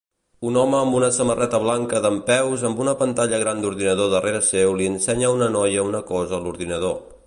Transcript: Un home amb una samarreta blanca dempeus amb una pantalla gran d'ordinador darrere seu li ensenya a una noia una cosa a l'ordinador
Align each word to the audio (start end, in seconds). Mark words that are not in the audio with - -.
Un 0.51 0.55
home 0.61 0.77
amb 0.77 0.95
una 0.99 1.09
samarreta 1.17 1.59
blanca 1.65 2.01
dempeus 2.07 2.65
amb 2.71 2.83
una 2.87 2.97
pantalla 3.03 3.43
gran 3.45 3.63
d'ordinador 3.67 4.13
darrere 4.15 4.43
seu 4.53 4.75
li 4.81 4.93
ensenya 4.97 5.33
a 5.33 5.39
una 5.41 5.55
noia 5.59 5.89
una 5.93 6.07
cosa 6.15 6.39
a 6.41 6.47
l'ordinador 6.47 7.03